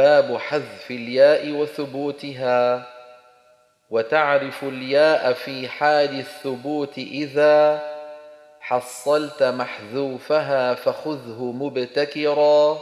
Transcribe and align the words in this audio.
باب 0.00 0.36
حذف 0.36 0.90
الياء 0.90 1.50
وثبوتها 1.50 2.86
وتعرف 3.90 4.64
الياء 4.64 5.32
في 5.32 5.68
حال 5.68 6.18
الثبوت 6.18 6.98
إذا 6.98 7.82
حصلت 8.60 9.42
محذوفها 9.42 10.74
فخذه 10.74 11.42
مبتكرا 11.42 12.78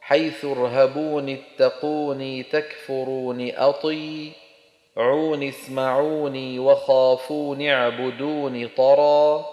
حيث 0.00 0.44
ارهبوني 0.44 1.38
اتقوني 1.40 2.42
تكفروني 2.42 3.58
أطي 3.58 4.32
عون 4.96 5.42
اسمعوني 5.42 6.58
وخافون 6.58 7.68
اعبدوني 7.68 8.68
طرا 8.68 9.44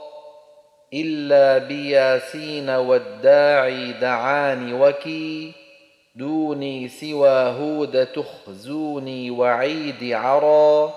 إلا 0.94 1.58
بياسين 1.58 2.70
والداعي 2.70 3.92
دعاني 3.92 4.74
وكي. 4.74 5.69
دوني 6.16 6.88
سوى 6.88 7.30
هود 7.30 8.06
تخزوني 8.06 9.32
وعيد 9.32 10.14
عرا 10.14 10.94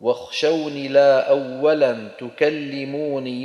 واخشوني 0.00 0.88
لا 0.88 1.30
اولا 1.30 2.08
تكلموني 2.18 3.44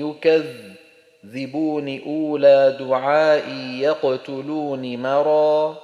يكذبوني 1.24 2.06
أولى 2.06 2.78
دعائي 2.80 3.82
يقتلوني 3.82 4.98
مرا 4.98 5.78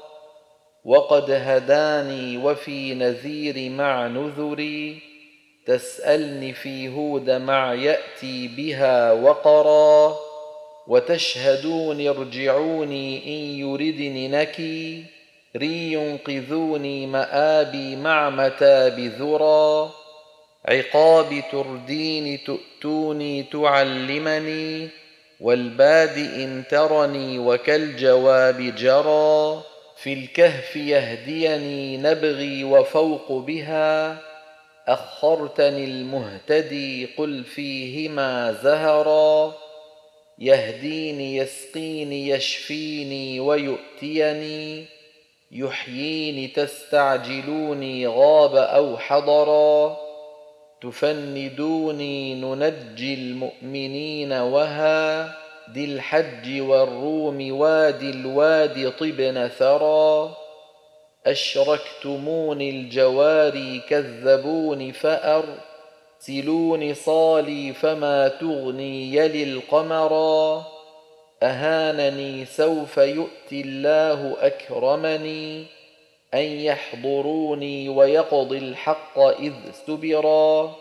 وقد 0.85 1.31
هداني 1.31 2.37
وفي 2.37 2.93
نذير 2.93 3.69
مع 3.69 4.07
نذري 4.07 5.01
تسألني 5.65 6.53
في 6.53 6.89
هود 6.89 7.29
مع 7.29 7.73
يأتي 7.73 8.47
بها 8.47 9.11
وقرا. 9.11 10.15
وتشهدون 10.87 12.07
ارجعوني 12.07 13.17
إن 13.27 13.59
يردني 13.59 14.27
نكي 14.27 15.03
ري 15.55 15.93
ينقذوني 15.93 17.07
مآبي 17.07 17.95
مع 17.95 18.29
متاب 18.29 18.99
ذرى 18.99 19.91
عقاب 20.65 21.43
ترديني 21.51 22.37
تؤتوني 22.37 23.43
تعلمني 23.43 24.89
والباد 25.41 26.17
إن 26.17 26.63
ترني 26.69 27.39
وكالجواب 27.39 28.75
جرى 28.77 29.61
في 29.97 30.13
الكهف 30.13 30.75
يهديني 30.75 31.97
نبغي 31.97 32.63
وفوق 32.63 33.31
بها 33.31 34.17
أخرتني 34.87 35.85
المهتدي 35.85 37.05
قل 37.17 37.43
فيهما 37.43 38.57
زهرا. 38.63 39.64
يهديني 40.39 41.35
يسقيني 41.35 42.29
يشفيني 42.29 43.39
ويؤتيني 43.39 44.85
يحييني 45.51 46.47
تستعجلوني 46.47 48.07
غاب 48.07 48.55
أو 48.55 48.97
حضرا 48.97 49.97
تفندوني 50.81 52.35
ننجي 52.35 53.13
المؤمنين 53.13 54.33
وها 54.33 55.35
ذي 55.73 55.85
الحج 55.85 56.61
والروم 56.61 57.51
وادي 57.51 58.09
الوادي 58.09 58.89
طبن 58.89 59.47
ثرى. 59.47 60.35
أشركتموني 61.25 62.69
الجواري 62.69 63.81
كذبوني 63.89 64.93
فأر. 64.93 65.45
سلون 66.27 66.93
صالي 66.93 67.73
فما 67.73 68.27
تغني 68.27 69.15
يلي 69.15 69.43
القمرا 69.43 70.65
أهانني 71.43 72.45
سوف 72.45 72.97
يؤتي 72.97 73.61
الله 73.61 74.35
أكرمني 74.39 75.65
أن 76.33 76.39
يحضروني 76.39 77.89
ويقضي 77.89 78.57
الحق 78.57 79.19
إذ 79.19 79.53
سبرا 79.87 80.75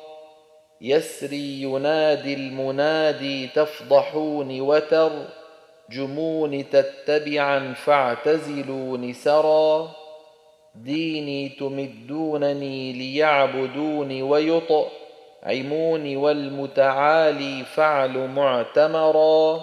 يسري 0.81 1.63
ينادي 1.63 2.35
المنادي 2.35 3.47
تفضحوني 3.47 4.61
وترجموني 4.61 6.63
تتبعا 6.63 7.75
فاعتزلوني 7.75 9.13
سرا 9.13 9.91
ديني 10.75 11.49
تمدونني 11.49 12.93
ليعبدوني 12.93 14.23
ويطأ 14.23 15.04
عمون 15.45 16.17
والمتعالي 16.17 17.65
فعل 17.65 18.19
معتمرا 18.19 19.61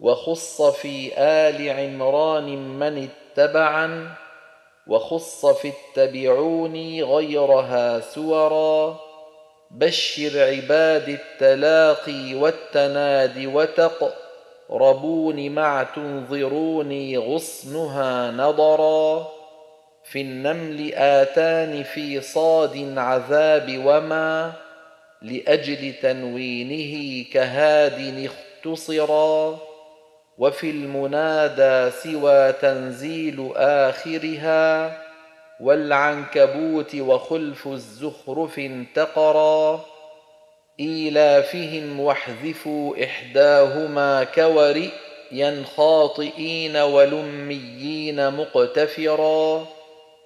وخص 0.00 0.62
في 0.62 1.12
آل 1.18 1.70
عمران 1.70 2.78
من 2.78 3.08
اتبعا 3.08 4.14
وخص 4.86 5.46
في 5.46 5.72
اتبعوني 5.72 7.02
غيرها 7.02 8.00
سورا 8.00 9.00
بشر 9.70 10.42
عباد 10.42 11.08
التلاقي 11.08 12.34
والتنادي 12.34 13.46
وتقربوني 13.46 15.48
مع 15.48 15.82
تنظروني 15.82 17.18
غصنها 17.18 18.30
نضرا 18.30 19.28
في 20.04 20.20
النمل 20.20 20.94
آتان 20.94 21.82
في 21.82 22.20
صاد 22.20 22.98
عذاب 22.98 23.82
وما 23.84 24.52
لأجل 25.22 25.94
تنوينه 26.02 27.24
كهاد 27.32 28.30
اختصرا. 28.64 29.58
وفي 30.38 30.70
المنادى 30.70 31.90
سوى 31.90 32.52
تنزيل 32.52 33.50
آخرها 33.56 35.02
والعنكبوت 35.60 36.94
وخلف 36.94 37.68
الزخرف 37.68 38.58
انتقرا. 38.58 39.84
إيلافهم 40.80 42.00
واحذفوا 42.00 43.04
إحداهما 43.04 44.24
كورئيا 44.24 45.64
خاطئين 45.76 46.76
ولميين 46.76 48.30
مقتفرا. 48.30 49.66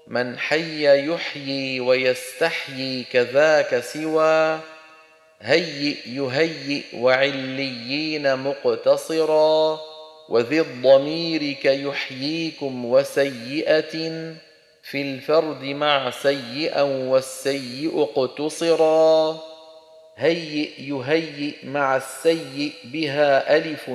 من 0.09 0.39
حي 0.39 1.09
يحيي 1.09 1.81
ويستحيي 1.81 3.05
كذاك 3.05 3.81
سوى. 3.81 4.74
هيئ 5.41 5.97
يهيئ 6.07 6.83
وعليين 6.99 8.37
مقتصرا 8.37 9.81
وذي 10.29 10.61
الضمير 10.61 11.53
كيحييكم 11.53 12.85
وسيئة 12.85 14.23
في 14.83 15.03
الفرد 15.03 15.65
مع 15.65 16.11
سيئا 16.11 16.83
والسيء 16.83 18.03
اقتصرا 18.03 19.39
هيئ 20.17 20.71
يهيئ 20.79 21.67
مع 21.67 21.97
السيء 21.97 22.73
بها 22.85 23.57
ألف 23.57 23.91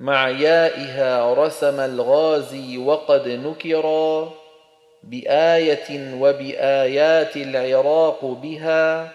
مع 0.00 0.28
يائها 0.28 1.34
رسم 1.34 1.80
الغازي 1.80 2.78
وقد 2.78 3.28
نكرا 3.28 4.32
بآية 5.02 6.14
وبآيات 6.14 7.36
العراق 7.36 8.24
بها 8.24 9.12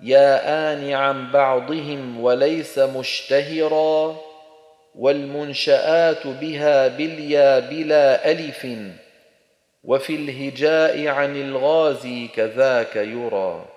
يا 0.00 0.72
آن 0.72 0.92
عن 0.92 1.32
بعضهم 1.32 2.20
وليس 2.20 2.78
مشتهرا 2.78 4.16
والمنشآت 4.94 6.26
بها 6.26 6.88
باليا 6.88 7.58
بلا 7.58 8.30
ألف 8.30 8.66
وفي 9.84 10.14
الهجاء 10.14 11.06
عن 11.06 11.36
الغازي 11.36 12.28
كذاك 12.28 12.96
يرى. 12.96 13.75